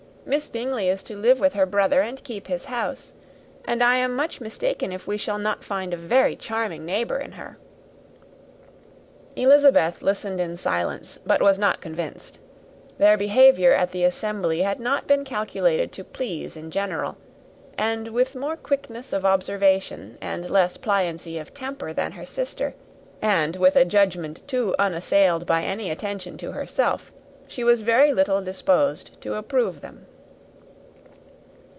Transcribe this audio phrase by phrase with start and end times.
[0.23, 3.11] Miss Bingley is to live with her brother, and keep his house;
[3.65, 7.33] and I am much mistaken if we shall not find a very charming neighbour in
[7.33, 7.57] her."
[9.35, 12.37] Elizabeth listened in silence, but was not convinced:
[12.99, 17.17] their behaviour at the assembly had not been calculated to please in general;
[17.75, 22.75] and with more quickness of observation and less pliancy of temper than her sister,
[23.23, 27.11] and with a judgment, too, unassailed by any attention to herself,
[27.47, 30.05] she was very little disposed to approve them.